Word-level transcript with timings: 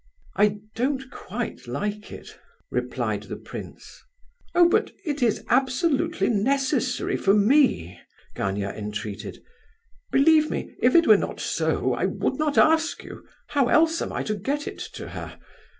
"I 0.35 0.57
don't 0.73 1.11
quite 1.11 1.67
like 1.67 2.11
it," 2.11 2.35
replied 2.71 3.21
the 3.21 3.35
prince. 3.35 4.01
"Oh, 4.55 4.67
but 4.67 4.91
it 5.05 5.21
is 5.21 5.43
absolutely 5.47 6.27
necessary 6.27 7.15
for 7.15 7.35
me," 7.35 7.99
Gania 8.35 8.71
entreated. 8.73 9.43
"Believe 10.11 10.49
me, 10.49 10.73
if 10.81 10.95
it 10.95 11.05
were 11.05 11.17
not 11.17 11.39
so, 11.39 11.93
I 11.93 12.05
would 12.07 12.37
not 12.39 12.57
ask 12.57 13.03
you; 13.03 13.27
how 13.49 13.67
else 13.67 14.01
am 14.01 14.11
I 14.11 14.23
to 14.23 14.33
get 14.33 14.67
it 14.67 14.79
to 14.95 15.09
her? 15.09 15.37